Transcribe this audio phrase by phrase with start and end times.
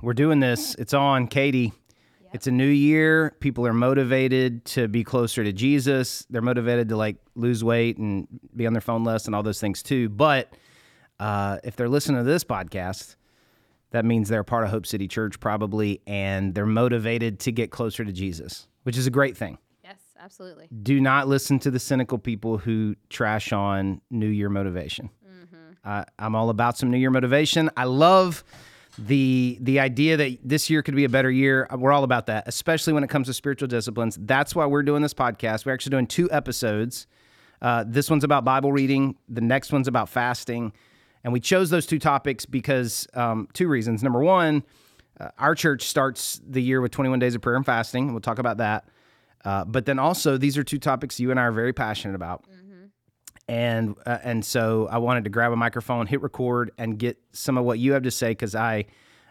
[0.00, 0.74] We're doing this.
[0.76, 1.72] It's on, Katie.
[2.32, 3.34] It's a new year.
[3.40, 6.26] People are motivated to be closer to Jesus.
[6.30, 9.60] They're motivated to like lose weight and be on their phone less and all those
[9.60, 10.08] things too.
[10.08, 10.52] But
[11.18, 13.16] uh, if they're listening to this podcast,
[13.90, 18.04] that means they're part of Hope City Church probably, and they're motivated to get closer
[18.04, 19.56] to Jesus, which is a great thing.
[19.82, 20.68] Yes, absolutely.
[20.82, 25.10] Do not listen to the cynical people who trash on New Year motivation.
[25.84, 27.70] Uh, I'm all about some New Year motivation.
[27.76, 28.44] I love
[28.98, 31.68] the the idea that this year could be a better year.
[31.72, 34.18] We're all about that, especially when it comes to spiritual disciplines.
[34.20, 35.64] That's why we're doing this podcast.
[35.66, 37.06] We're actually doing two episodes.
[37.60, 39.16] Uh, this one's about Bible reading.
[39.28, 40.72] The next one's about fasting.
[41.24, 44.02] And we chose those two topics because um, two reasons.
[44.02, 44.62] Number one,
[45.18, 48.04] uh, our church starts the year with 21 days of prayer and fasting.
[48.04, 48.88] and We'll talk about that.
[49.44, 52.44] Uh, but then also, these are two topics you and I are very passionate about.
[53.48, 57.56] And uh, and so I wanted to grab a microphone, hit record, and get some
[57.56, 58.84] of what you have to say because I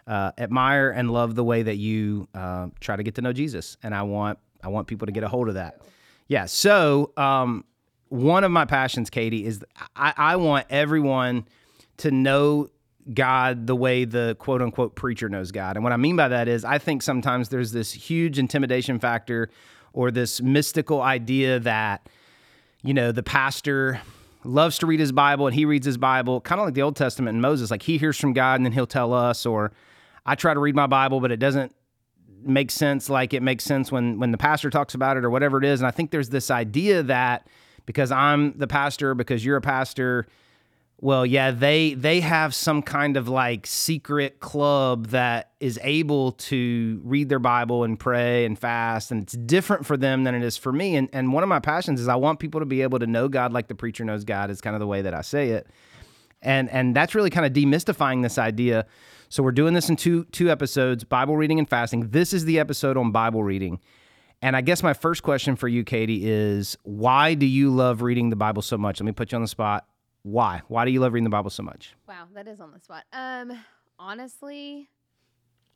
[0.08, 3.76] uh, admire and love the way that you uh, try to get to know Jesus,
[3.82, 5.82] and I want I want people to get a hold of that.
[6.26, 6.46] Yeah.
[6.46, 7.64] So um,
[8.08, 11.46] one of my passions, Katie, is I, I want everyone
[11.98, 12.68] to know
[13.14, 15.76] God the way the quote unquote preacher knows God.
[15.76, 19.50] And what I mean by that is I think sometimes there's this huge intimidation factor
[19.92, 22.08] or this mystical idea that,
[22.88, 24.00] you know, the pastor
[24.44, 26.96] loves to read his Bible and he reads his Bible, kind of like the Old
[26.96, 29.72] Testament and Moses, like he hears from God and then he'll tell us, or
[30.24, 31.74] I try to read my Bible, but it doesn't
[32.40, 35.58] make sense like it makes sense when when the pastor talks about it or whatever
[35.58, 35.80] it is.
[35.80, 37.46] And I think there's this idea that
[37.84, 40.26] because I'm the pastor, because you're a pastor,
[41.00, 47.00] well, yeah, they they have some kind of like secret club that is able to
[47.04, 50.56] read their Bible and pray and fast, and it's different for them than it is
[50.56, 50.96] for me.
[50.96, 53.28] And and one of my passions is I want people to be able to know
[53.28, 55.68] God like the preacher knows God is kind of the way that I say it.
[56.42, 58.84] And and that's really kind of demystifying this idea.
[59.28, 62.10] So we're doing this in two two episodes, Bible reading and fasting.
[62.10, 63.78] This is the episode on Bible reading.
[64.42, 68.30] And I guess my first question for you, Katie, is why do you love reading
[68.30, 69.00] the Bible so much?
[69.00, 69.86] Let me put you on the spot.
[70.22, 70.62] Why?
[70.68, 71.94] Why do you love reading the Bible so much?
[72.06, 73.04] Wow, that is on the spot.
[73.12, 73.52] Um,
[73.98, 74.88] honestly,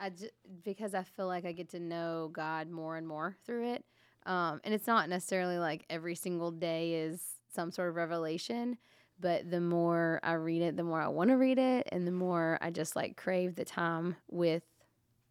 [0.01, 0.31] I j-
[0.65, 3.85] because I feel like I get to know God more and more through it.
[4.27, 7.23] Um, and it's not necessarily like every single day is
[7.55, 8.79] some sort of revelation,
[9.21, 12.13] but the more I read it, the more I want to read it, and the
[12.13, 14.63] more I just like crave the time with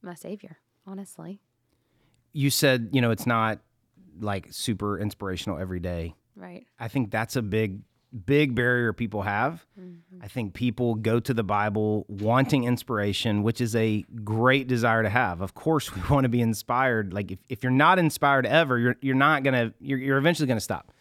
[0.01, 0.57] my Savior.
[0.88, 1.39] Honestly,
[2.33, 3.59] You said, you know, it's not
[4.19, 6.16] like super inspirational every day.
[6.35, 6.66] right?
[6.79, 7.81] I think that's a big,
[8.25, 9.66] big barrier people have.
[9.79, 10.23] Mm-hmm.
[10.23, 15.09] I think people go to the Bible wanting inspiration, which is a great desire to
[15.09, 15.41] have.
[15.41, 17.13] Of course, we want to be inspired.
[17.13, 20.59] Like if, if you're not inspired ever, you're you're not gonna you're, you're eventually gonna
[20.59, 20.91] stop.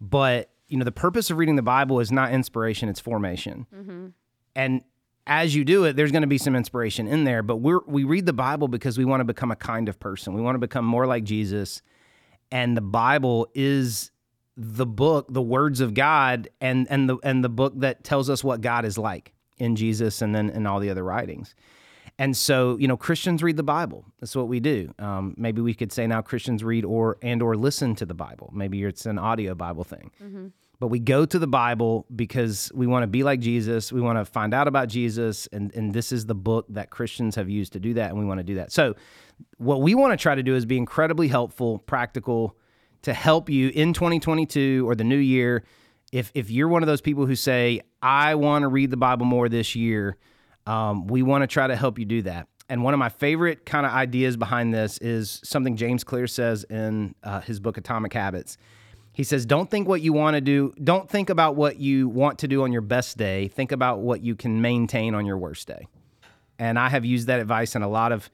[0.00, 3.66] But you know, the purpose of reading the Bible is not inspiration; it's formation.
[3.74, 4.06] Mm-hmm.
[4.54, 4.82] And
[5.26, 7.42] as you do it, there's going to be some inspiration in there.
[7.42, 10.34] But we're we read the Bible because we want to become a kind of person.
[10.34, 11.82] We want to become more like Jesus.
[12.52, 14.10] And the Bible is
[14.62, 18.44] the book, the words of God, and and the and the book that tells us
[18.44, 21.54] what God is like in Jesus, and then in all the other writings.
[22.18, 24.04] And so, you know, Christians read the Bible.
[24.20, 24.92] That's what we do.
[24.98, 28.50] Um, maybe we could say now Christians read or and or listen to the Bible.
[28.54, 30.10] Maybe it's an audio Bible thing.
[30.78, 33.90] But we go to the Bible because we want to be like Jesus.
[33.90, 37.34] We want to find out about Jesus, and and this is the book that Christians
[37.36, 38.72] have used to do that, and we want to do that.
[38.72, 38.94] So,
[39.56, 42.56] what we want to try to do is be incredibly helpful, practical,
[43.02, 45.64] to help you in 2022 or the new year.
[46.12, 49.26] If if you're one of those people who say I want to read the Bible
[49.26, 50.16] more this year,
[50.66, 52.48] um, we want to try to help you do that.
[52.68, 56.64] And one of my favorite kind of ideas behind this is something James Clear says
[56.64, 58.58] in uh, his book Atomic Habits.
[59.12, 60.72] He says, Don't think what you want to do.
[60.82, 63.48] Don't think about what you want to do on your best day.
[63.48, 65.88] Think about what you can maintain on your worst day.
[66.60, 68.30] And I have used that advice in a lot of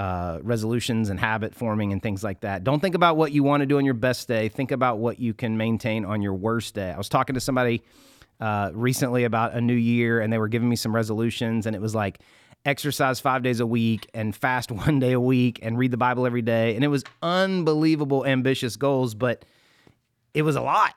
[0.00, 2.64] uh, resolutions and habit forming and things like that.
[2.64, 4.48] Don't think about what you want to do on your best day.
[4.48, 6.90] Think about what you can maintain on your worst day.
[6.90, 7.82] I was talking to somebody
[8.40, 11.82] uh, recently about a new year, and they were giving me some resolutions, and it
[11.82, 12.20] was like
[12.64, 16.24] exercise five days a week and fast one day a week and read the Bible
[16.24, 16.74] every day.
[16.76, 19.44] And it was unbelievable, ambitious goals, but
[20.32, 20.94] it was a lot.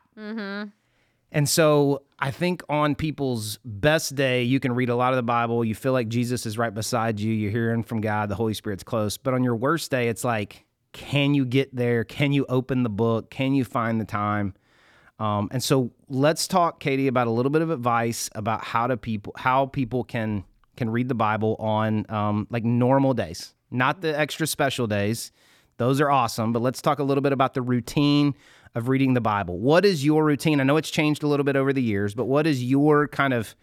[1.33, 5.23] And so I think on people's best day, you can read a lot of the
[5.23, 5.65] Bible.
[5.65, 7.33] You feel like Jesus is right beside you.
[7.33, 8.29] You're hearing from God.
[8.29, 9.17] The Holy Spirit's close.
[9.17, 10.63] But on your worst day, it's like,
[10.93, 12.03] can you get there?
[12.03, 13.31] Can you open the book?
[13.31, 14.53] Can you find the time?
[15.17, 18.95] Um, and so let's talk, Katie, about a little bit of advice about how to
[18.95, 20.43] people how people can
[20.75, 25.31] can read the Bible on um, like normal days, not the extra special days.
[25.77, 28.35] Those are awesome, but let's talk a little bit about the routine
[28.75, 29.59] of reading the Bible.
[29.59, 30.59] What is your routine?
[30.59, 33.33] I know it's changed a little bit over the years, but what is your kind
[33.33, 33.55] of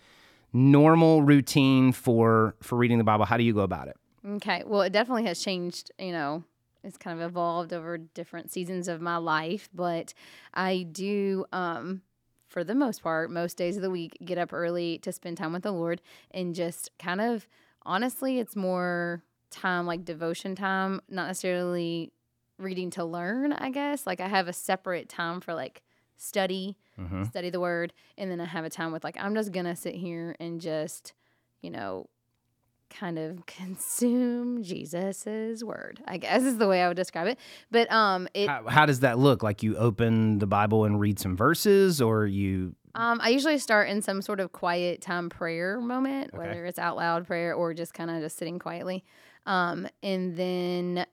[0.53, 3.25] normal routine for for reading the Bible?
[3.25, 3.97] How do you go about it?
[4.27, 4.63] Okay.
[4.67, 6.45] Well, it definitely has changed, you know,
[6.85, 10.15] it's kind of evolved over different seasons of my life, but
[10.55, 12.03] I do um
[12.49, 15.53] for the most part, most days of the week, get up early to spend time
[15.53, 16.03] with the Lord
[16.33, 17.47] and just kind of
[17.87, 22.13] honestly, it's more time like devotion time, not necessarily
[22.61, 24.07] reading to learn, I guess.
[24.07, 25.83] Like I have a separate time for like
[26.17, 27.25] study, Mm-hmm.
[27.25, 29.95] study the word, and then I have a time with like I'm just gonna sit
[29.95, 31.15] here and just,
[31.63, 32.09] you know,
[32.91, 36.01] kind of consume Jesus's word.
[36.07, 37.39] I guess is the way I would describe it.
[37.71, 39.43] But um, it How, how does that look?
[39.43, 42.75] Like you open the Bible and read some verses, or you?
[42.95, 46.39] um, I usually start in some sort of quiet time prayer moment, Okay.
[46.39, 49.05] whether it's out loud prayer or just kind of just sitting quietly.
[49.47, 51.07] Um, and then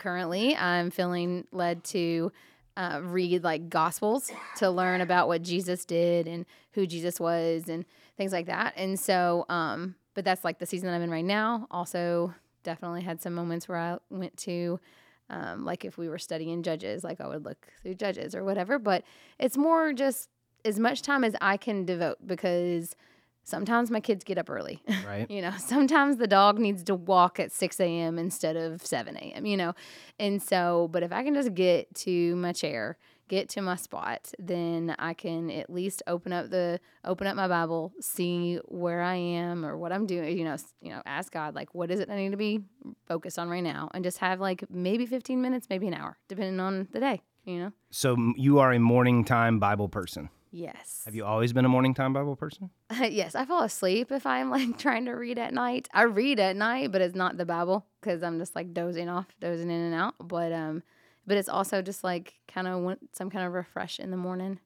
[0.00, 2.32] currently I'm feeling led to
[2.76, 7.84] uh, read like gospels to learn about what Jesus did and who Jesus was and
[8.16, 8.72] things like that.
[8.76, 11.68] And so, um, but that's like the season that I'm in right now.
[11.70, 14.80] Also, definitely had some moments where I went to,
[15.28, 18.78] um, like if we were studying Judges, like I would look through Judges or whatever.
[18.78, 19.04] But
[19.38, 20.28] it's more just
[20.64, 22.96] as much time as I can devote because
[23.44, 24.82] sometimes my kids get up early.
[25.06, 25.26] Right.
[25.40, 28.18] You know, sometimes the dog needs to walk at 6 a.m.
[28.18, 29.74] instead of 7 a.m., you know?
[30.18, 32.98] And so, but if I can just get to my chair,
[33.28, 37.46] get to my spot, then I can at least open up the, open up my
[37.46, 41.54] Bible, see where I am or what I'm doing, you know, you know, ask God,
[41.54, 42.60] like, what is it I need to be
[43.06, 43.88] focused on right now?
[43.94, 47.60] And just have like maybe 15 minutes, maybe an hour, depending on the day, you
[47.60, 47.72] know?
[47.90, 50.28] So you are a morning time Bible person.
[50.50, 51.02] Yes.
[51.04, 52.70] Have you always been a morning time Bible person?
[52.90, 55.88] yes, I fall asleep if I'm like trying to read at night.
[55.92, 59.26] I read at night, but it's not the Bible because I'm just like dozing off,
[59.40, 60.14] dozing in and out.
[60.20, 60.82] But um,
[61.26, 64.58] but it's also just like kind of want some kind of refresh in the morning,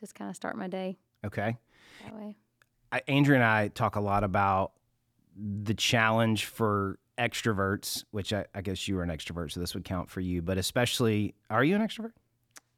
[0.00, 1.56] just kind of start my day Okay.
[2.04, 2.36] that way.
[2.92, 4.72] I, Andrea and I talk a lot about
[5.36, 9.84] the challenge for extroverts, which I, I guess you are an extrovert, so this would
[9.84, 10.42] count for you.
[10.42, 12.12] But especially, are you an extrovert?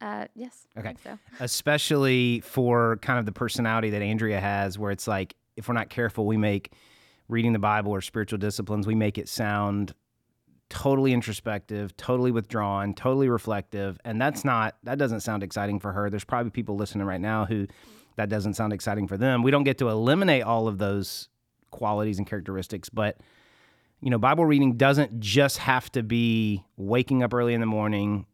[0.03, 0.67] Uh, yes.
[0.77, 0.89] I Okay.
[0.89, 1.19] think so.
[1.41, 5.89] especially for kind of the personality that Andrea has, where it's like if we're not
[5.91, 6.73] careful, we make
[7.29, 9.95] reading the Bible or spiritual disciplines, we make it sound
[10.69, 16.11] totally introspective, totally withdrawn, totally reflective, and that's not that doesn't sound exciting for her.
[16.11, 17.67] There's probably people listening right now who
[18.17, 19.43] that doesn't sound exciting for them.
[19.43, 21.29] We don't get to eliminate all of those
[21.71, 23.19] qualities and characteristics, but
[24.01, 28.27] you know, Bible reading doesn't just have to be waking up early in the morning,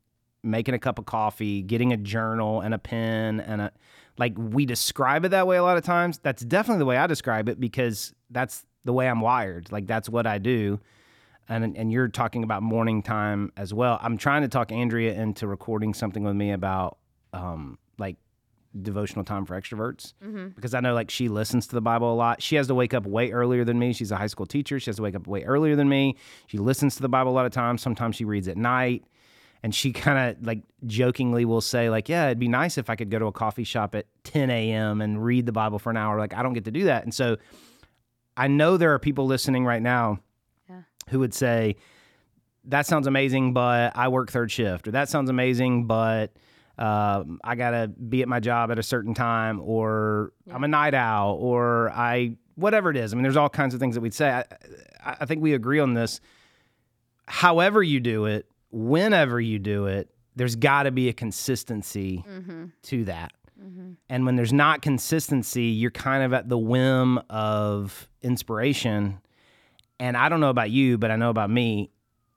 [0.43, 3.73] making a cup of coffee, getting a journal and a pen and a
[4.19, 6.19] like we describe it that way a lot of times.
[6.19, 9.71] That's definitely the way I describe it because that's the way I'm wired.
[9.73, 10.81] Like that's what I do.
[11.49, 13.99] And and you're talking about morning time as well.
[14.03, 16.99] I'm trying to talk Andrea into recording something with me about
[17.33, 18.17] um like
[18.83, 20.49] devotional time for extroverts Mm-hmm.
[20.49, 22.43] because I know like she listens to the Bible a lot.
[22.43, 23.93] She has to wake up way earlier than me.
[23.93, 24.79] She's a high school teacher.
[24.79, 26.17] She has to wake up way earlier than me.
[26.47, 27.81] She listens to the Bible a lot of times.
[27.83, 29.05] Sometimes she reads at night.
[29.63, 32.97] And she kind of like jokingly will say, like, yeah, it'd be nice if I
[32.97, 35.01] could go to a coffee shop at 10 a.m.
[35.01, 36.19] and read the Bible for an hour.
[36.19, 37.03] Like, I don't get to do that.
[37.05, 37.37] And so
[38.37, 40.21] I know there are people listening right now
[40.69, 40.83] Yeah.
[41.09, 41.77] who would say,
[42.65, 46.33] that sounds amazing, but I work third shift, or that sounds amazing, but
[46.77, 50.93] um, I gotta be at my job at a certain time, or I'm a night
[50.95, 53.13] owl, or I whatever it is.
[53.13, 54.29] I mean, there's all kinds of things that we'd say.
[54.31, 54.45] I
[55.21, 56.21] I think we agree on this.
[57.27, 62.67] However you do it, whenever you do it, there's got to be a consistency Mm-hmm.
[62.83, 63.33] to that.
[63.61, 63.93] Mm-hmm.
[64.09, 69.19] And when there's not consistency, you're kind of at the whim of inspiration.
[69.99, 71.91] And I don't know about you, but I know about me.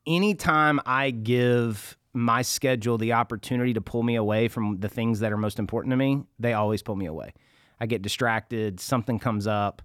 [0.08, 5.32] Anytime I give my schedule the opportunity to pull me away from the things that
[5.32, 7.34] are most important to me, they always pull me away.
[7.80, 9.82] I get distracted, something comes up.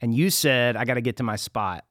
[0.00, 1.84] And you said, I got to get to my spot.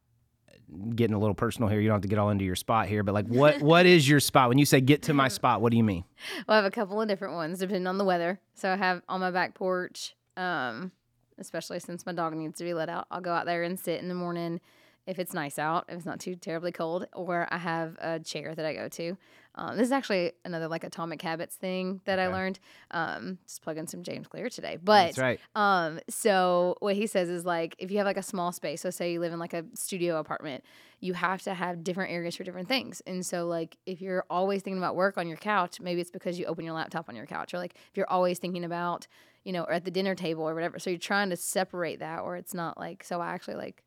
[0.96, 1.80] Getting a little personal here.
[1.80, 4.08] You don't have to get all into your spot here, but like, what what is
[4.08, 4.50] your spot?
[4.50, 6.04] When you say get to my spot, what do you mean?
[6.48, 8.40] Well, I have a couple of different ones depending on the weather.
[8.56, 10.92] So I have on my back porch, um,
[11.38, 13.08] especially since my dog needs to be let out.
[13.10, 14.60] I'll go out there and sit in the morning
[15.06, 18.54] if it's nice out, if it's not too terribly cold, or I have a chair
[18.54, 19.18] that I go to.
[19.58, 22.60] Um, this is actually another like atomic habits thing that I learned.
[22.92, 25.40] Um, just plugging some James Clear today, but That's right.
[25.56, 28.92] um, so what he says is like if you have like a small space, so
[28.92, 30.64] say you live in like a studio apartment,
[31.00, 33.02] you have to have different areas for different things.
[33.08, 36.38] And so like if you're always thinking about work on your couch, maybe it's because
[36.38, 39.08] you open your laptop on your couch, or like if you're always thinking about,
[39.44, 40.78] you know, or at the dinner table or whatever.
[40.78, 43.22] So you're trying to separate that, or it's not like so.
[43.22, 43.84] I actually like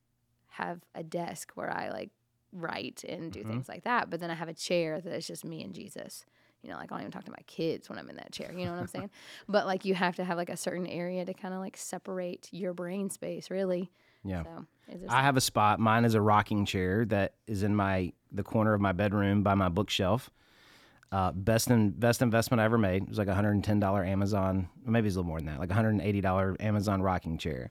[0.49, 2.11] have a desk where I like
[2.53, 3.49] write and do Mhm.
[3.49, 6.25] things like that, but then I have a chair that is just me and Jesus.
[6.63, 8.53] you know, like I don't even talk to my kids when I'm in that chair.
[8.53, 9.09] You know what I'm saying?
[9.49, 12.51] But like you have to have like a certain area to kind of like separate
[12.53, 13.91] your brain space, really.
[14.25, 14.43] Yeah.
[14.43, 14.67] So
[15.09, 15.81] I have a spot.
[15.81, 19.55] Mine is a rocking chair that is in my the corner of my bedroom by
[19.55, 20.29] my bookshelf.
[21.13, 23.05] Uh, best in, best investment I ever made.
[23.05, 25.47] It was like a hundred and ten dollar Amazon, maybe it's a little more than
[25.47, 27.71] that, like a hundred and eighty dollar Amazon rocking chair.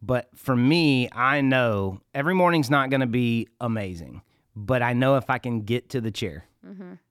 [0.00, 4.22] But for me, I know every morning's not going to be amazing,
[4.54, 6.44] but I know if I can get to the chair,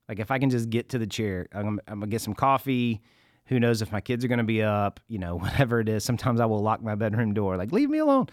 [0.08, 2.34] like if I can just get to the chair, I'm, gonna- I'm gonna get some
[2.34, 3.02] coffee.
[3.48, 5.00] Who knows if my kids are going to be up?
[5.08, 6.04] You know, whatever it is.
[6.04, 8.28] Sometimes I will lock my bedroom door, like leave me alone.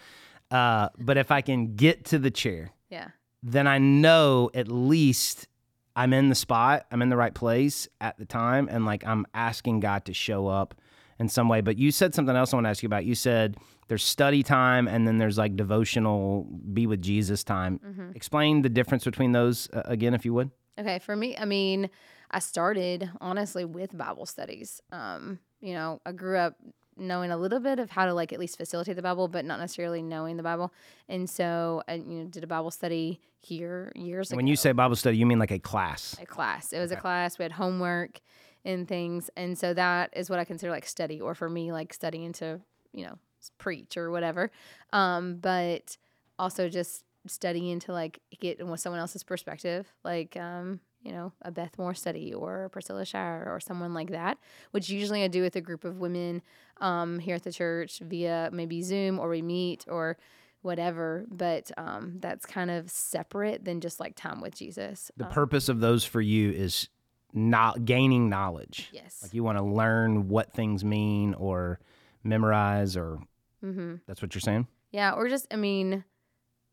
[0.51, 3.07] Uh, but if I can get to the chair, yeah.
[3.41, 5.47] then I know at least
[5.95, 9.25] I'm in the spot, I'm in the right place at the time, and like I'm
[9.33, 10.75] asking God to show up
[11.19, 11.61] in some way.
[11.61, 13.05] But you said something else I want to ask you about.
[13.05, 13.57] You said
[13.87, 18.11] there's study time and then there's like devotional, be with Jesus time.
[18.15, 20.51] Explain the difference between those uh, again, if you would.
[20.77, 21.89] Okay, for me, I mean,
[22.31, 24.81] I started honestly with Bible studies.
[24.91, 26.57] Um, you know, I grew up
[26.97, 29.59] knowing a little bit of how to like at least facilitate the Bible, but not
[29.59, 30.73] necessarily knowing the Bible.
[31.07, 34.37] And so I you know did a Bible study here years ago.
[34.37, 36.15] When you say Bible study, you mean like a class.
[36.21, 36.73] a class.
[36.73, 37.37] It was a class.
[37.37, 38.19] We had homework
[38.65, 41.93] and things, and so that is what I consider like study, or for me, like
[41.93, 42.59] studying to
[42.91, 43.17] you know
[43.57, 44.51] preach or whatever.
[44.91, 45.97] Um, but
[46.37, 51.51] also just studying to like get with someone else's perspective, like um, you know a
[51.51, 54.37] Beth Moore study or Priscilla Shirer or someone like that,
[54.71, 56.41] which usually I do with a group of women
[56.81, 60.17] um, here at the church via maybe Zoom or we meet or
[60.61, 61.25] whatever.
[61.29, 65.11] But um, that's kind of separate than just like time with Jesus.
[65.15, 66.89] The Um, purpose of those for you is
[67.35, 68.89] not gaining knowledge.
[68.91, 69.19] Yes.
[69.21, 71.79] Like you want to learn what things mean or
[72.23, 73.19] memorize, or
[73.63, 73.95] mm-hmm.
[74.07, 74.67] that's what you're saying?
[74.91, 76.03] Yeah, or just I mean,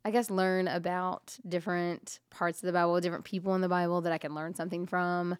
[0.05, 4.13] I guess learn about different parts of the Bible, different people in the Bible that
[4.13, 5.37] I can learn something from,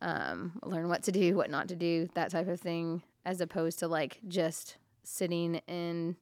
[0.00, 3.78] um, learn what to do, what not to do, that type of thing, as opposed
[3.80, 6.16] to like just sitting and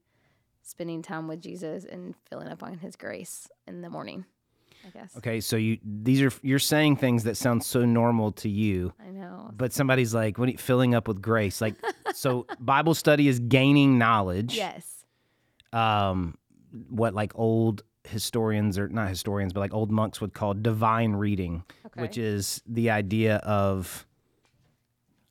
[0.62, 4.24] spending time with Jesus and filling up on His grace in the morning.
[4.86, 5.16] I guess.
[5.18, 9.10] Okay, so you these are you're saying things that sound so normal to you, I
[9.10, 9.50] know.
[9.56, 10.48] but somebody's like, "What?
[10.48, 11.74] Are you, filling up with grace?" Like,
[12.12, 14.56] so Bible study is gaining knowledge.
[14.56, 15.04] Yes.
[15.72, 16.36] Um,
[16.90, 21.64] what like old historians or not historians, but like old monks would call divine reading,
[21.86, 22.02] Okay.
[22.02, 24.06] which is the idea of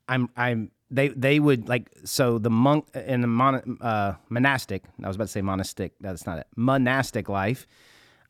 [0.08, 4.84] I'm I'm they they would like so the monk in the mon, uh, monastic.
[5.04, 5.94] I was about to say monastic.
[6.02, 6.48] That's not it.
[6.56, 7.68] Monastic life.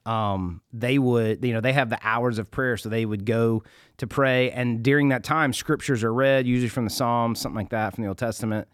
[0.05, 3.63] Um, they would you know they have the hours of prayer, so they would go
[3.97, 7.69] to pray, and during that time, scriptures are read, usually from the Psalms, something like
[7.69, 8.67] that, from the Old Testament.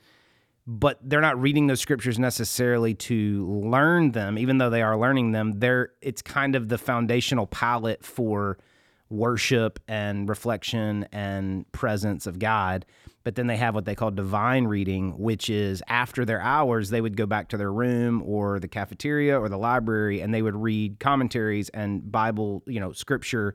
[0.65, 5.31] But they're not reading those scriptures necessarily to learn them, even though they are learning
[5.31, 5.59] them.
[5.59, 8.57] They're it's kind of the foundational palette for
[9.09, 12.85] worship and reflection and presence of God.
[13.23, 17.01] But then they have what they call divine reading, which is after their hours, they
[17.01, 20.55] would go back to their room or the cafeteria or the library and they would
[20.55, 23.53] read commentaries and Bible, you know, scripture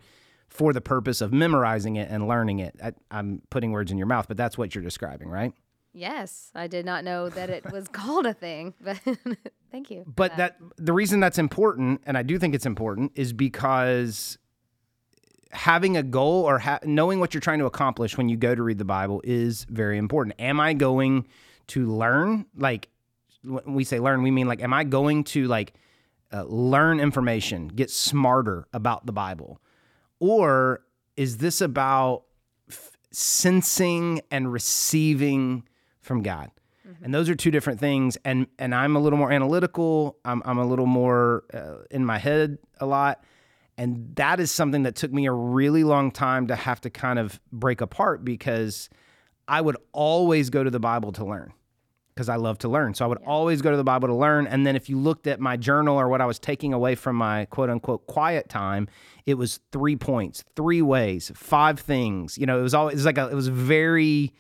[0.48, 2.76] for the purpose of memorizing it and learning it.
[2.82, 5.52] I, I'm putting words in your mouth, but that's what you're describing, right?
[5.92, 9.00] Yes, I did not know that it was called a thing, but
[9.72, 10.04] thank you.
[10.06, 14.38] But that the reason that's important, and I do think it's important, is because
[15.54, 18.62] having a goal or ha- knowing what you're trying to accomplish when you go to
[18.62, 20.34] read the Bible is very important.
[20.38, 21.26] Am I going
[21.68, 22.46] to learn?
[22.56, 22.88] Like
[23.42, 25.74] when we say learn, we mean like, am I going to like
[26.32, 29.60] uh, learn information, get smarter about the Bible,
[30.18, 30.82] or
[31.16, 32.24] is this about
[32.68, 35.64] f- sensing and receiving
[36.00, 36.50] from God?
[37.02, 38.18] And those are two different things.
[38.24, 40.18] And and I'm a little more analytical.
[40.24, 43.22] I'm I'm a little more uh, in my head a lot.
[43.76, 47.18] And that is something that took me a really long time to have to kind
[47.18, 48.88] of break apart because
[49.48, 51.52] I would always go to the Bible to learn
[52.14, 52.94] because I love to learn.
[52.94, 54.46] So I would always go to the Bible to learn.
[54.46, 57.16] And then if you looked at my journal or what I was taking away from
[57.16, 58.88] my quote unquote quiet time,
[59.26, 62.38] it was three points, three ways, five things.
[62.38, 64.32] You know, it was always it was like a, it was very,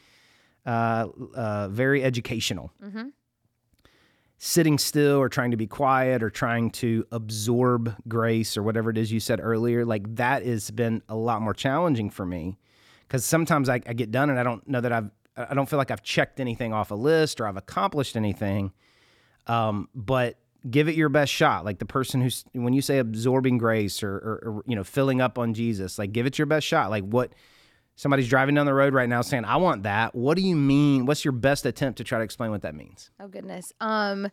[0.64, 2.72] uh, uh, very educational.
[4.38, 8.98] Sitting still or trying to be quiet or trying to absorb grace or whatever it
[8.98, 12.58] is you said earlier, like that has been a lot more challenging for me
[13.06, 15.78] because sometimes I, I get done and I don't know that I've I don't feel
[15.78, 18.72] like I've checked anything off a list or I've accomplished anything.
[19.46, 20.38] Um, but
[20.68, 21.64] give it your best shot.
[21.64, 25.20] Like the person who's when you say absorbing grace or, or, or you know filling
[25.20, 26.90] up on Jesus, like give it your best shot.
[26.90, 27.32] Like what
[27.96, 31.06] somebody's driving down the road right now saying, "I want that." What do you mean?
[31.06, 33.10] What's your best attempt to try to explain what that means?
[33.20, 33.72] Oh goodness.
[33.80, 34.30] Um,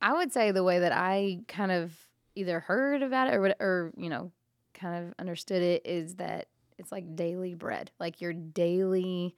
[0.00, 1.92] I would say the way that I kind of
[2.34, 4.32] either heard about it or or you know,
[4.74, 6.48] kind of understood it is that
[6.78, 9.34] it's like daily bread, like your daily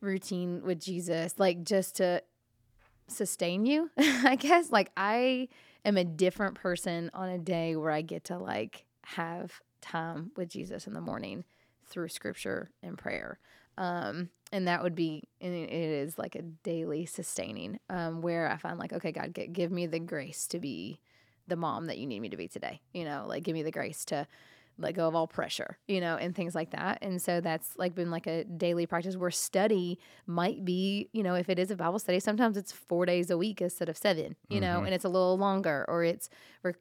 [0.00, 2.22] routine with Jesus, like just to
[3.08, 4.70] sustain you, I guess.
[4.70, 5.48] Like I
[5.84, 10.48] am a different person on a day where I get to like have time with
[10.48, 11.44] Jesus in the morning
[11.86, 13.38] through scripture and prayer.
[13.78, 18.56] Um, and that would be, and it is like a daily sustaining, um, where I
[18.56, 21.00] find like, okay, God, give me the grace to be
[21.48, 22.80] the mom that you need me to be today.
[22.92, 24.26] You know, like give me the grace to
[24.78, 26.98] let go of all pressure, you know, and things like that.
[27.02, 31.34] And so that's like been like a daily practice where study might be, you know,
[31.34, 34.36] if it is a Bible study, sometimes it's four days a week instead of seven,
[34.48, 34.60] you mm-hmm.
[34.60, 36.28] know, and it's a little longer or it's,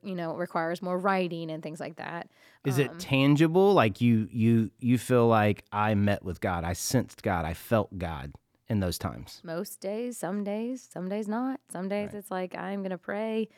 [0.03, 2.29] you know, requires more writing and things like that.
[2.65, 3.73] Is um, it tangible?
[3.73, 7.97] Like you, you, you feel like I met with God, I sensed God, I felt
[7.97, 8.33] God
[8.67, 9.41] in those times?
[9.43, 11.59] Most days, some days, some days not.
[11.71, 12.17] Some days right.
[12.17, 13.49] it's like, I'm going to pray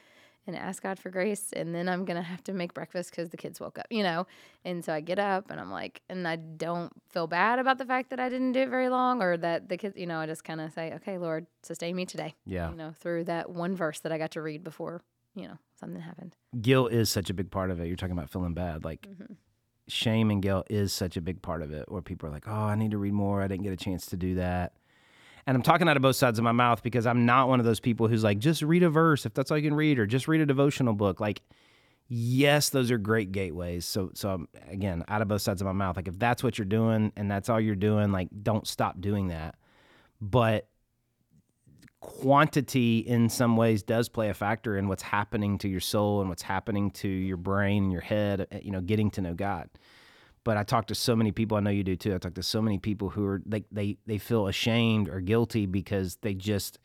[0.48, 1.52] and ask God for grace.
[1.54, 4.02] And then I'm going to have to make breakfast because the kids woke up, you
[4.02, 4.26] know?
[4.66, 7.86] And so I get up and I'm like, and I don't feel bad about the
[7.86, 10.26] fact that I didn't do it very long or that the kids, you know, I
[10.26, 12.34] just kind of say, okay, Lord, sustain me today.
[12.46, 12.70] Yeah.
[12.70, 15.02] You know, through that one verse that I got to read before,
[15.36, 16.36] you know, something happened.
[16.62, 17.88] Guilt is such a big part of it.
[17.88, 18.86] You're talking about feeling bad.
[18.86, 19.34] Like, mm-hmm.
[19.88, 22.52] shame and guilt is such a big part of it where people are like, oh,
[22.52, 23.42] I need to read more.
[23.42, 24.74] I didn't get a chance to do that
[25.48, 27.66] and I'm talking out of both sides of my mouth because I'm not one of
[27.66, 30.06] those people who's like, just read a verse if that's all you can read, or
[30.06, 31.22] just read a devotional book.
[31.22, 31.42] Like,
[32.10, 33.86] yes, those are great gateways.
[33.86, 35.96] So, so I'm, again, out of both sides of my mouth.
[35.96, 39.30] Like, if that's what you're doing and that's all you're doing, like, don't stop doing
[39.30, 39.56] that.
[40.20, 40.68] But
[42.02, 46.28] quantity in some ways does play a factor in what's happening to your soul and
[46.28, 49.70] what's happening to your brain and your head, uh, you know, getting to know God
[50.48, 51.58] but I talk to so many people.
[51.58, 52.16] I know you do too.
[52.16, 55.66] I talk to so many people who are they they they feel ashamed or guilty
[55.66, 56.80] because they just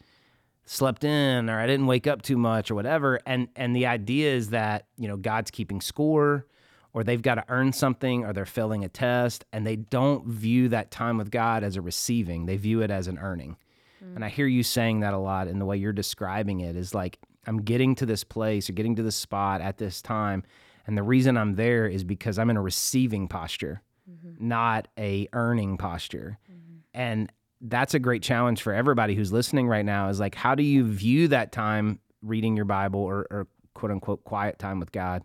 [0.64, 3.20] slept in or I didn't wake up too much or whatever.
[3.24, 6.44] And and the idea is that you know God's keeping score,
[6.92, 10.68] or they've got to earn something, or they're failing a test, and they don't view
[10.70, 12.46] that time with God as a receiving.
[12.46, 13.56] They view it as an earning.
[14.04, 14.16] Mm.
[14.16, 16.96] And I hear you saying that a lot And the way you're describing it is
[16.96, 20.42] like I'm getting to this place or getting to this spot at this time
[20.86, 24.48] and the reason I'm there is because I'm in a receiving posture, mm-hmm.
[24.48, 26.38] not a earning posture.
[26.50, 26.78] Mm-hmm.
[26.94, 30.62] And that's a great challenge for everybody who's listening right now is like, how do
[30.62, 35.22] you view that time reading your Bible or, or quote unquote quiet time with God?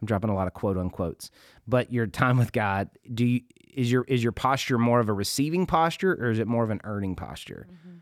[0.00, 1.30] I'm dropping a lot of quote unquotes,
[1.68, 3.40] but your time with God, do you,
[3.74, 6.70] is your, is your posture more of a receiving posture or is it more of
[6.70, 7.66] an earning posture?
[7.70, 7.98] Mm-hmm.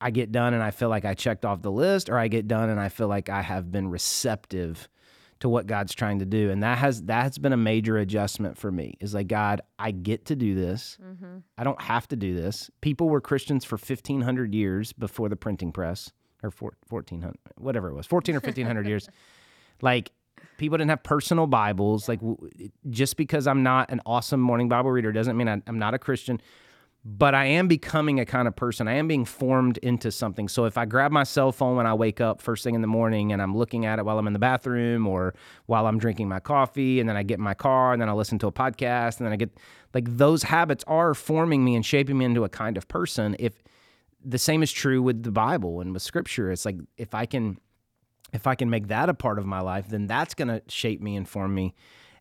[0.00, 2.48] I get done and I feel like I checked off the list, or I get
[2.48, 4.88] done and I feel like I have been receptive
[5.40, 6.50] to what God's trying to do.
[6.50, 8.94] And that has that has been a major adjustment for me.
[9.00, 10.98] Is like God, I get to do this.
[11.02, 11.38] Mm-hmm.
[11.58, 12.70] I don't have to do this.
[12.80, 16.50] People were Christians for 1500 years before the printing press or
[16.88, 19.08] 1400 whatever it was, 14 or 1500 years.
[19.82, 20.12] Like
[20.58, 22.06] people didn't have personal Bibles.
[22.06, 22.20] Like
[22.90, 25.98] just because I'm not an awesome morning Bible reader doesn't mean I, I'm not a
[25.98, 26.38] Christian
[27.04, 28.86] but I am becoming a kind of person.
[28.86, 30.48] I am being formed into something.
[30.48, 32.86] So if I grab my cell phone when I wake up first thing in the
[32.86, 35.34] morning and I'm looking at it while I'm in the bathroom or
[35.64, 38.12] while I'm drinking my coffee and then I get in my car and then I
[38.12, 39.50] listen to a podcast and then I get
[39.94, 43.34] like those habits are forming me and shaping me into a kind of person.
[43.38, 43.62] If
[44.22, 47.58] the same is true with the Bible and with scripture, it's like if I can
[48.34, 51.00] if I can make that a part of my life, then that's going to shape
[51.00, 51.74] me and form me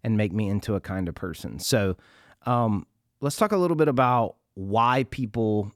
[0.04, 1.60] and make me into a kind of person.
[1.60, 1.98] So
[2.46, 2.88] um,
[3.22, 5.72] let's talk a little bit about why people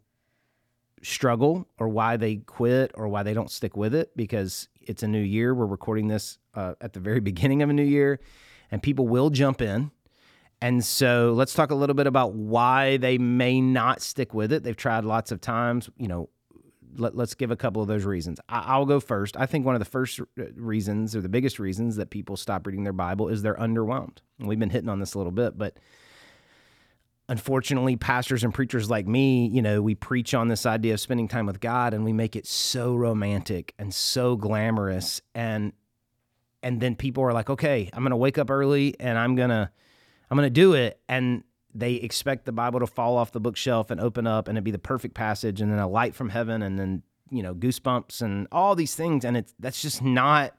[1.01, 5.07] struggle or why they quit or why they don't stick with it because it's a
[5.07, 5.55] new year.
[5.55, 8.19] We're recording this uh, at the very beginning of a new year
[8.71, 9.91] and people will jump in.
[10.61, 14.63] And so let's talk a little bit about why they may not stick with it.
[14.63, 16.29] They've tried lots of times, you know.
[16.95, 18.39] Let, us give a couple of those reasons.
[18.47, 19.35] I, will go first.
[19.35, 22.67] I think one of the first uh, reasons, or the biggest reasons, that people stop
[22.67, 24.19] reading their Bible is they're underwhelmed.
[24.37, 25.79] And we've been hitting on this a little bit, but
[27.29, 31.27] unfortunately pastors and preachers like me you know we preach on this idea of spending
[31.27, 35.21] time with god and we make it so romantic and so glamorous.
[35.33, 35.73] And
[36.61, 39.71] and then people are like okay i'm gonna wake up early and i'm gonna
[40.29, 40.99] i'm gonna do it.
[41.07, 44.63] And they expect the bible to fall off the bookshelf and open up and it
[44.63, 48.21] be the perfect passage and then a light from heaven and then you know goosebumps
[48.21, 49.25] and all these things.
[49.25, 50.53] And it's that's just not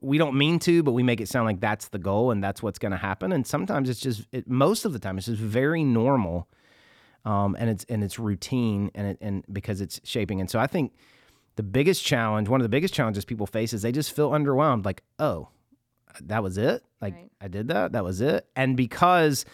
[0.00, 2.62] we don't mean to, but we make it sound like that's the goal and that's
[2.62, 3.32] what's going to happen.
[3.32, 6.48] And sometimes it's just, it, most of the time, it's just very normal,
[7.24, 10.40] um, and it's and it's routine, and it, and because it's shaping.
[10.40, 10.92] And so I think
[11.56, 14.84] the biggest challenge, one of the biggest challenges people face, is they just feel underwhelmed.
[14.84, 15.48] Like, oh,
[16.22, 16.82] that was it.
[17.00, 17.30] Like right.
[17.40, 17.92] I did that.
[17.92, 18.46] That was it.
[18.56, 19.44] And because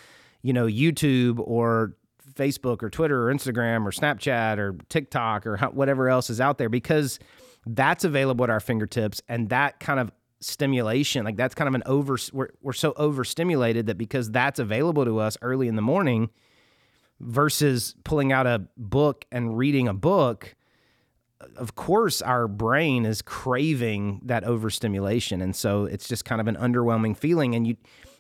[0.43, 1.95] you know YouTube or
[2.35, 6.71] Facebook or Twitter or Instagram or Snapchat or TikTok or whatever else is out there,
[6.71, 7.19] because
[7.67, 11.83] that's available at our fingertips and that kind of stimulation like that's kind of an
[11.85, 16.31] over we're, we're so overstimulated that because that's available to us early in the morning
[17.21, 20.57] versus pulling out a book and reading a book
[21.57, 25.41] of course our brain is craving that overstimulation.
[25.41, 27.77] And so it's just kind of an underwhelming feeling and you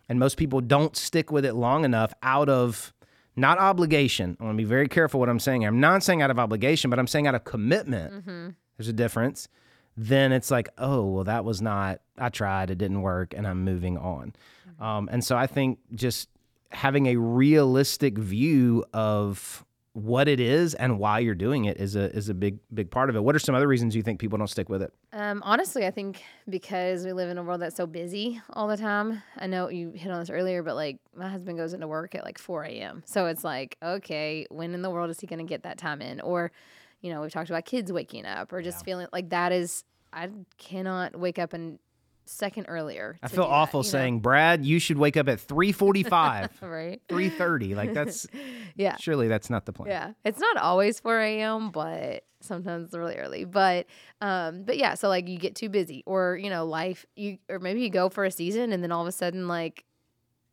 [0.08, 2.92] and most people don't stick with it long enough out of
[3.36, 4.36] not obligation.
[4.40, 6.90] I want to be very careful what i'm saying i'm not saying out of obligation
[6.90, 8.12] but i'm saying out of commitment.
[8.12, 8.48] Mm-hmm.
[8.80, 9.46] There's a difference
[9.94, 13.62] then it's like oh well that was not i tried it didn't work and i'm
[13.62, 14.32] moving on
[14.80, 16.30] um, and so i think just
[16.70, 22.10] having a realistic view of what it is and why you're doing it is a
[22.16, 24.38] is a big big part of it what are some other reasons you think people
[24.38, 27.76] don't stick with it Um, honestly, I think because we live in a world that's
[27.76, 29.22] so busy all the time.
[29.36, 32.24] I know you hit on this earlier, but like my husband goes into work at
[32.24, 33.02] like 4 a.m.
[33.04, 36.00] So it's like, okay, when in the world is he going to get that time
[36.00, 36.20] in?
[36.20, 36.52] Or,
[37.00, 40.28] you know, we've talked about kids waking up or just feeling like that is, I
[40.58, 41.78] cannot wake up and
[42.26, 43.18] second earlier.
[43.24, 43.88] i feel do that, awful know?
[43.88, 47.02] saying brad you should wake up at 3.45 right.
[47.08, 48.24] 3.30 like that's
[48.76, 48.96] Yeah.
[48.98, 53.44] surely that's not the plan Yeah, it's not always 4 a.m., but sometimes really early.
[53.44, 53.86] But
[54.20, 57.58] um, but yeah, so like you get too busy, or you know, life you or
[57.58, 59.84] maybe you go for a season and then all of a sudden like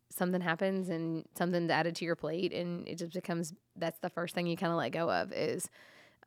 [0.09, 4.33] something happens and something's added to your plate, and it just becomes that's the first
[4.33, 5.69] thing you kind of let go of is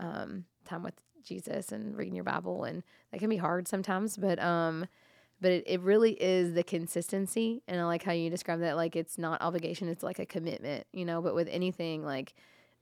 [0.01, 2.83] um, time with Jesus and reading your Bible, and
[3.13, 4.87] that can be hard sometimes, but um.
[5.43, 7.63] But it, it really is the consistency.
[7.67, 8.77] And I like how you describe that.
[8.77, 11.23] Like, it's not obligation, it's like a commitment, you know.
[11.23, 12.35] But with anything, like,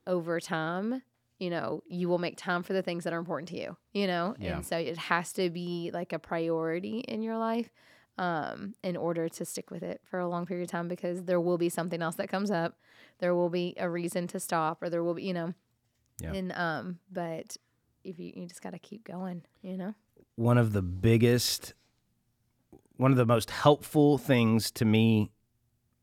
[0.09, 1.03] over time,
[1.39, 4.09] you know, you will make time for the things that are important to you, you
[4.09, 4.35] know?
[4.41, 4.57] Yeah.
[4.57, 7.71] And so it has to be like a priority in your life
[8.19, 11.41] um, in order to stick with it for a long period of time because there
[11.41, 12.77] will be something else that comes up.
[13.21, 15.55] There will be a reason to stop or there will be, you know.
[16.21, 16.33] Yeah.
[16.33, 17.57] And, um, but
[18.05, 19.95] if you, you just got to keep going, you know?
[20.39, 21.75] one of the biggest,
[22.97, 25.33] one of the most helpful things to me,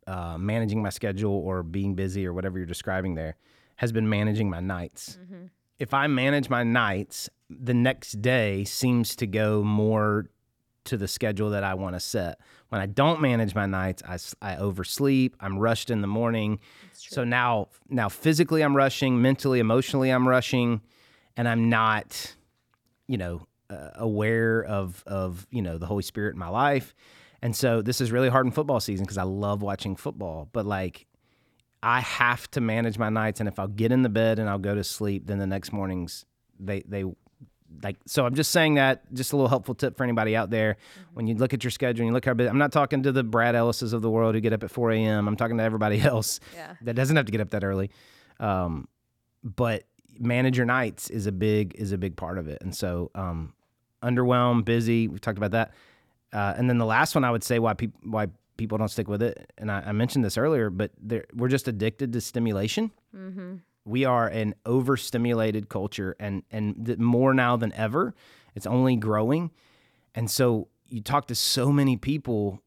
[0.07, 3.37] uh, managing my schedule or being busy or whatever you're describing there,
[3.77, 5.17] has been managing my nights.
[5.23, 5.45] Mm-hmm.
[5.79, 10.29] If I manage my nights, the next day seems to go more
[10.85, 12.39] to the schedule that I want to set.
[12.69, 15.35] When I don't manage my nights, I, I oversleep.
[15.39, 16.59] I'm rushed in the morning.
[16.93, 20.81] So now, now physically I'm rushing, mentally, emotionally I'm rushing,
[21.37, 22.35] and I'm not,
[23.07, 26.93] you know, uh, aware of of you know the Holy Spirit in my life.
[27.41, 30.65] And so this is really hard in football season because I love watching football, but
[30.65, 31.05] like
[31.83, 34.57] I have to manage my nights, and if I'll get in the bed and I'll
[34.57, 36.25] go to sleep, then the next mornings
[36.59, 37.03] they they
[37.83, 37.97] like.
[38.05, 40.77] So I'm just saying that just a little helpful tip for anybody out there.
[41.13, 43.11] When you look at your schedule and you look how busy, I'm not talking to
[43.11, 45.27] the Brad Ellises of the world who get up at 4 a.m.
[45.27, 46.75] I'm talking to everybody else Yeah.
[46.81, 47.89] that doesn't have to get up that early.
[48.39, 48.87] Um,
[49.43, 49.83] but
[50.19, 52.59] manage your nights is a big is a big part of it.
[52.61, 53.53] And so um,
[54.01, 55.07] underwhelmed, busy.
[55.07, 55.73] we've talked about that.
[56.33, 59.07] Uh, and then the last one I would say why people why people don't stick
[59.09, 60.91] with it, and I, I mentioned this earlier, but
[61.33, 62.89] we're just addicted to stimulation.
[63.15, 63.55] Mm-hmm.
[63.85, 68.15] We are an overstimulated culture, and and more now than ever,
[68.55, 69.51] it's only growing.
[70.15, 72.61] And so you talk to so many people.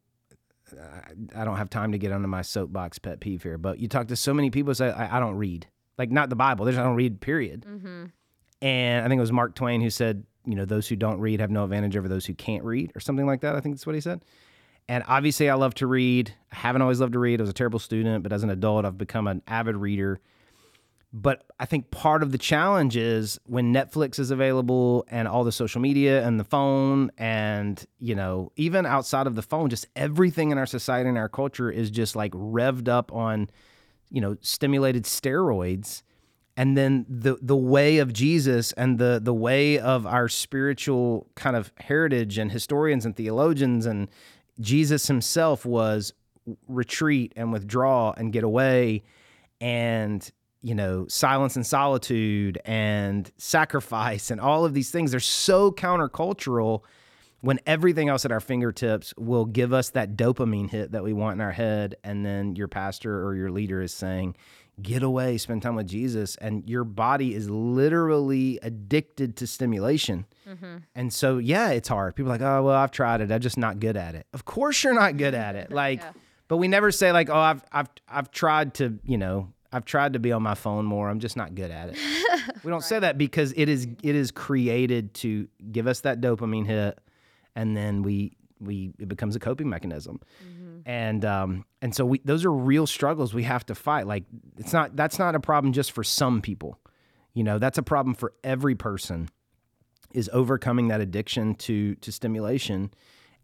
[0.73, 3.89] I, I don't have time to get onto my soapbox pet peeve here, but you
[3.89, 6.65] talk to so many people say I, I don't read, like not the Bible.
[6.65, 7.21] There's I don't read.
[7.21, 7.67] Period.
[7.69, 8.05] Mm-hmm.
[8.63, 11.41] And I think it was Mark Twain who said, you know, those who don't read
[11.41, 13.57] have no advantage over those who can't read, or something like that.
[13.57, 14.23] I think that's what he said.
[14.89, 16.33] And obviously, I love to read.
[16.53, 17.41] I haven't always loved to read.
[17.41, 20.21] I was a terrible student, but as an adult, I've become an avid reader.
[21.13, 25.53] But I think part of the challenge is when Netflix is available and all the
[25.53, 30.51] social media and the phone, and, you know, even outside of the phone, just everything
[30.51, 33.49] in our society and our culture is just like revved up on,
[34.11, 36.03] you know, stimulated steroids.
[36.59, 41.57] And then the the way of Jesus and the the way of our spiritual kind
[41.57, 44.09] of heritage and historians and theologians and
[44.61, 46.13] Jesus himself was
[46.67, 49.05] retreat and withdraw and get away.
[49.61, 50.29] And
[50.63, 56.83] you know silence and solitude and sacrifice and all of these things they're so countercultural
[57.41, 61.35] when everything else at our fingertips will give us that dopamine hit that we want
[61.35, 61.95] in our head.
[62.03, 64.35] And then your pastor or your leader is saying
[64.83, 66.35] get away spend time with jesus.
[66.37, 70.27] And your body is literally addicted to stimulation.
[70.49, 70.77] Mm-hmm.
[70.97, 72.17] And so yeah it's hard.
[72.17, 73.31] People are like oh well i've tried it.
[73.31, 74.27] I'm just not good at it.
[74.33, 75.71] Of course you're not good at it.
[75.79, 76.11] Like Yeah.
[76.49, 80.15] but we never say like oh i've i've i've tried to you know i've tried
[80.15, 81.09] to be on my phone more.
[81.09, 81.97] I'm just not good at it.
[82.65, 86.67] We don't say that because it is it is created to give us that dopamine
[86.67, 86.99] hit
[87.55, 90.21] and then we we it becomes a coping mechanism.
[90.85, 94.07] And um and so we those are real struggles we have to fight.
[94.07, 94.25] Like
[94.57, 96.79] it's not that's not a problem just for some people.
[97.35, 99.29] You know that's a problem for every person
[100.13, 102.91] is overcoming that addiction to to stimulation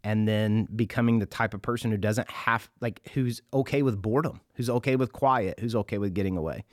[0.05, 4.39] and then becoming the type of person who doesn't have like who's okay with boredom,
[4.53, 6.63] who's okay with quiet, who's okay with getting away.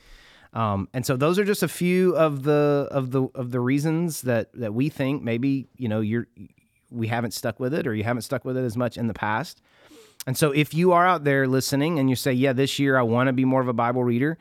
[0.52, 4.20] Um, and so those are just a few of the of the of the reasons
[4.22, 6.26] that that we think maybe you know you're
[6.90, 9.14] we haven't stuck with it or you haven't stuck with it as much in the
[9.14, 9.62] past.
[10.26, 13.02] And so if you are out there listening and you say, yeah, this year I
[13.02, 14.36] want to be more of a Bible reader,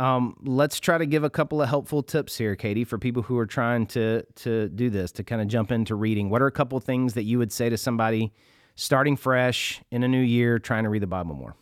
[0.00, 3.36] um, let's try to give a couple of helpful tips here, Katie, for people who
[3.36, 6.30] are trying to to do this, to kind of jump into reading.
[6.30, 8.32] What are a couple of things that you would say to somebody
[8.76, 11.54] starting fresh in a new year, trying to read the Bible more?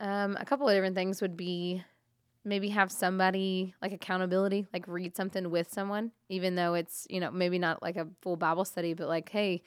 [0.00, 1.82] Um, a couple of different things would be
[2.44, 7.30] maybe have somebody like accountability, like read something with someone, even though it's, you know,
[7.30, 9.62] maybe not like a full Bible study, but like, hey,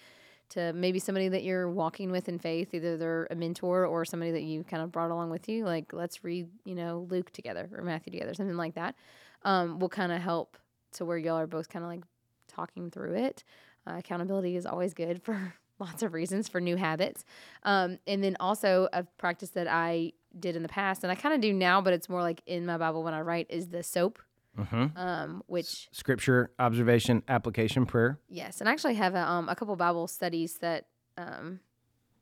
[0.52, 4.32] to maybe somebody that you're walking with in faith, either they're a mentor or somebody
[4.32, 7.70] that you kind of brought along with you, like let's read, you know, Luke together
[7.76, 8.96] or Matthew together, something like that,
[9.44, 10.58] um, will kind of help
[10.94, 12.04] to where y'all are both kind of like
[12.48, 13.44] talking through it.
[13.88, 17.24] Uh, accountability is always good for lots of reasons for new habits.
[17.64, 21.34] Um, and then also a practice that I did in the past, and I kind
[21.34, 23.84] of do now, but it's more like in my Bible when I write, is the
[23.84, 24.20] SOAP.
[24.60, 24.98] Mm-hmm.
[24.98, 28.20] Um, which Scripture, observation, application, prayer.
[28.28, 30.88] yes, and I actually have a, um, a couple Bible studies that
[31.18, 31.62] um,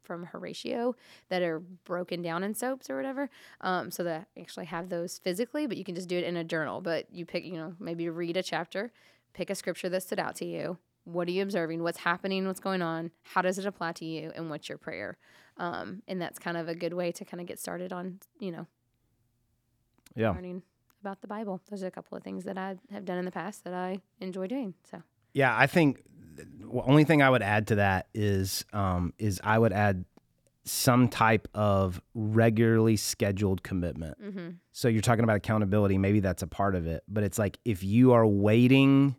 [0.03, 0.95] from Horatio
[1.29, 3.29] that are broken down in soaps or whatever.
[3.61, 6.37] Um, so that I actually have those physically, but you can just do it in
[6.37, 6.81] a journal.
[6.81, 8.91] But you pick, you know, maybe read a chapter,
[9.33, 10.77] pick a scripture that stood out to you.
[11.05, 11.81] What are you observing?
[11.81, 12.45] What's happening?
[12.45, 13.09] What's going on?
[13.23, 14.31] How does it apply to you?
[14.35, 15.17] And what's your prayer?
[15.57, 18.51] Um, and that's kind of a good way to kind of get started on, you
[18.51, 18.67] know,
[20.15, 20.31] Yeah.
[20.31, 20.61] learning
[21.01, 21.61] about the Bible.
[21.69, 23.99] Those are a couple of things that I have done in the past that I
[24.19, 24.73] enjoy doing.
[24.89, 25.01] So
[25.33, 26.03] Yeah, I think
[26.35, 30.05] the only thing I would add to that is um, is I would add
[30.63, 34.21] some type of regularly scheduled commitment.
[34.21, 34.49] mm-hmm.
[34.71, 37.83] So you're talking about accountability, maybe that's a part of it, but it's like if
[37.83, 39.15] you are waiting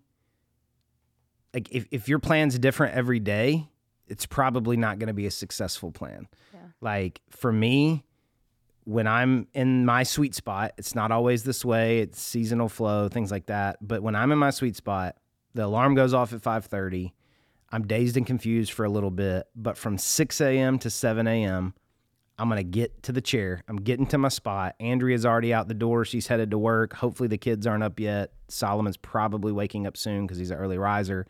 [1.53, 3.69] like if, if your plan's different every day,
[4.07, 6.29] it's probably not going to be a successful plan.
[6.53, 6.61] Yeah.
[6.81, 8.05] Like for me,
[8.91, 12.01] when I'm in my sweet spot, it's not always this way.
[12.01, 13.77] It's seasonal flow, things like that.
[13.81, 15.17] But when I'm in my sweet spot,
[15.55, 17.13] the alarm goes off at 5:30.
[17.71, 20.77] I'm dazed and confused for a little bit, but from 6 a.m.
[20.81, 21.73] to 7 a.m.,
[22.37, 23.63] I'm gonna get to the chair.
[23.69, 24.75] I'm getting to my spot.
[24.81, 26.05] Andrea's already out the door.
[26.05, 26.95] She's headed to work.
[26.95, 28.33] Hopefully the kids aren't up yet.
[28.49, 31.29] Solomon's probably waking up soon because he's an early riser.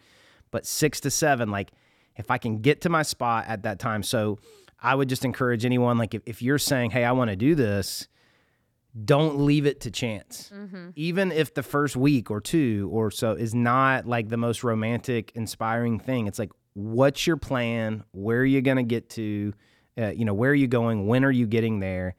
[0.51, 1.73] But six to seven, like
[2.17, 4.03] if I can get to my spot at that time.
[4.03, 4.39] So
[4.83, 7.55] I would just encourage anyone, like if, if you're saying, Hey, I want to do
[7.55, 8.09] this,
[9.05, 10.51] don't leave it to chance.
[10.55, 10.91] Mm-hmm.
[10.97, 15.33] Even if the first week or two or so is not like the most romantic,
[15.35, 18.05] inspiring thing, it's like, what's your plan?
[18.13, 19.55] Where are you going to get to?
[19.99, 21.07] Uh, you know, where are you going?
[21.07, 22.17] When are you getting there?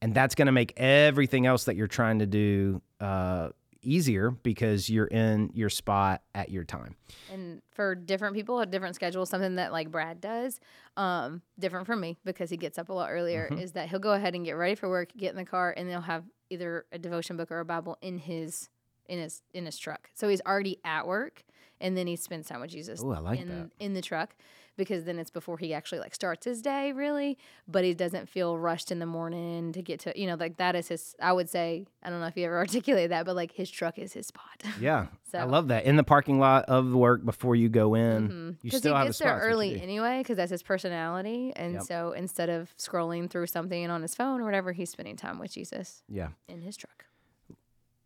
[0.00, 3.48] And that's going to make everything else that you're trying to do uh,
[3.82, 6.96] easier because you're in your spot at your time.
[7.30, 10.60] and for different people a different schedule something that like brad does
[10.96, 13.60] um different from me because he gets up a lot earlier Mhm.
[13.60, 15.88] is that he'll go ahead and get ready for work get in the car and
[15.90, 18.68] they'll have either a devotion book or a bible in his
[19.08, 21.44] in his in his truck so he's already at work
[21.80, 23.70] and then he spends time with jesus Oh, I like in that.
[23.80, 24.34] in the truck
[24.76, 27.36] because then it's before he actually like starts his day really
[27.66, 30.74] but he doesn't feel rushed in the morning to get to you know like that
[30.76, 33.52] is his i would say i don't know if you ever articulated that but like
[33.52, 34.42] his truck is his spot
[34.80, 35.84] Yeah, so I love that.
[35.84, 38.56] In the parking lot of work before you go in, Mhm.
[38.62, 39.26] you still he have a gets spot.
[39.26, 41.82] there That's what you early anyway because that's his personality and Yep.
[41.82, 45.52] so instead of scrolling through something on his phone or whatever he's spending time with
[45.52, 46.28] jesus Yeah.
[46.48, 47.04] in his truck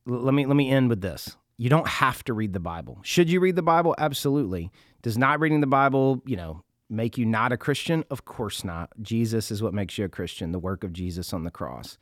[0.08, 1.36] L- let me let me end with this.
[1.60, 3.00] You don't have to read the Bible.
[3.02, 3.94] Should you read the Bible?
[3.98, 4.72] Absolutely.
[5.02, 8.02] Does not reading the Bible, you know, make you not a Christian?
[8.08, 8.88] Of course not.
[9.02, 11.98] Jesus is what makes you a Christian, the work of Jesus on the cross.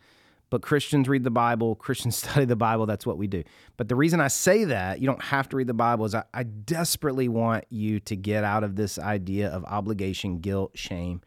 [0.49, 3.43] But Christians read the Bible, Christians study the Bible, that's what we do.
[3.77, 6.23] But the reason I say that, you don't have to read the Bible, is I,
[6.33, 11.21] I desperately want you to get out of this idea of obligation, guilt, shame,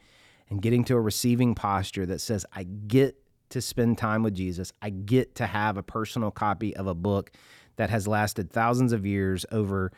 [0.49, 3.17] and getting to a receiving posture that says, I get
[3.49, 4.71] to spend time with Jesus.
[4.81, 7.31] I get to have a personal copy of a book
[7.75, 9.91] that has lasted thousands of years over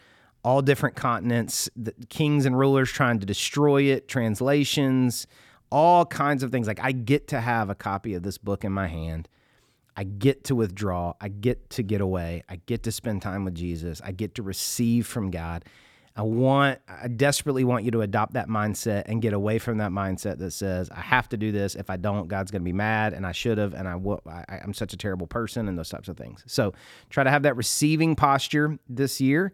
[0.44, 5.26] all different continents, the kings and rulers trying to destroy it, translations,
[5.72, 6.68] all kinds of things.
[6.68, 9.30] Like, I get to have a copy of this book in my hand.
[9.96, 11.14] I get to withdraw.
[11.22, 12.44] I get to get away.
[12.50, 14.02] I get to spend time with Jesus.
[14.04, 15.66] I get to receive from God.
[16.16, 19.92] I want, I desperately want you to adopt that mindset and get away from that
[19.92, 21.74] mindset that says, I have to do this.
[21.74, 23.74] If I don't, God's going to be mad and I should have.
[23.74, 26.44] And I, will, I, I'm such a terrible person and those types of things.
[26.46, 26.74] So
[27.10, 29.54] try to have that receiving posture this year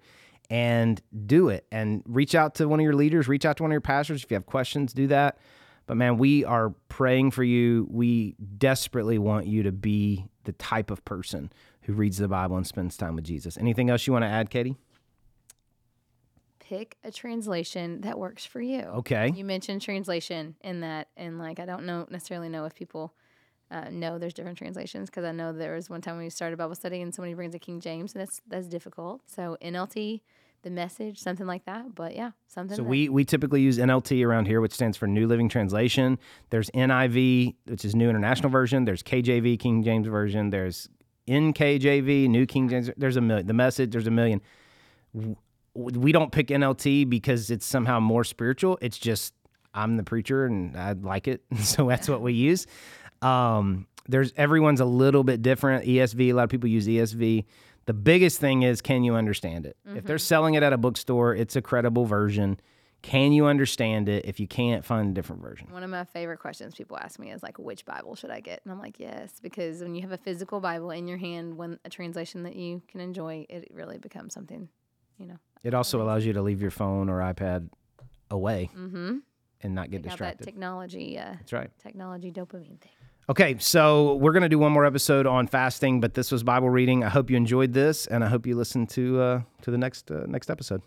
[0.49, 3.71] and do it and reach out to one of your leaders, reach out to one
[3.71, 4.23] of your pastors.
[4.23, 5.37] If you have questions, do that.
[5.85, 7.87] But man, we are praying for you.
[7.89, 12.67] We desperately want you to be the type of person who reads the Bible and
[12.67, 13.57] spends time with Jesus.
[13.57, 14.77] Anything else you want to add, Katie?
[16.69, 18.81] Pick a translation that works for you.
[18.81, 19.31] Okay.
[19.35, 23.13] You mentioned translation in that, and like I don't know necessarily know if people
[23.71, 26.57] uh, know there's different translations because I know there was one time when we started
[26.57, 29.21] Bible study and somebody brings a King James and that's that's difficult.
[29.25, 30.21] So NLT,
[30.61, 31.95] the message, something like that.
[31.95, 32.77] But yeah, something.
[32.77, 36.19] So that- we we typically use NLT around here, which stands for New Living Translation.
[36.51, 38.85] There's NIV, which is New International Version.
[38.85, 40.51] There's KJV, King James Version.
[40.51, 40.87] There's
[41.27, 42.91] NKJV, New King James.
[42.95, 43.47] There's a million.
[43.47, 43.91] The message.
[43.91, 44.41] There's a million.
[45.73, 48.77] We don't pick NLT because it's somehow more spiritual.
[48.81, 49.33] It's just
[49.73, 52.67] I'm the preacher and I like it, so that's what we use.
[53.21, 55.85] Um, there's everyone's a little bit different.
[55.85, 56.29] ESV.
[56.29, 57.45] A lot of people use ESV.
[57.85, 59.75] The biggest thing is, can you understand it?
[59.95, 62.59] If they're selling it at a bookstore, it's a credible version.
[63.01, 64.25] Can you understand it?
[64.25, 65.67] If you can't, find a different version.
[65.71, 68.61] One of my favorite questions people ask me is like, which Bible should I get?
[68.63, 71.79] And I'm like, yes, because when you have a physical Bible in your hand, when
[71.85, 74.67] a translation that you can enjoy, it really becomes something,
[75.17, 75.37] you know.
[75.63, 77.69] It also allows you to leave your phone or iPad
[78.31, 79.17] away Mm-hmm.
[79.61, 80.43] and not get Take out that distracted.
[80.45, 81.69] technology, uh, That's right.
[81.81, 82.91] technology dopamine thing.
[83.29, 87.03] Okay, so we're gonna do one more episode on fasting, but this was Bible reading.
[87.03, 90.09] I hope you enjoyed this, and I hope you listen to uh, to the next
[90.09, 90.81] uh, next episode.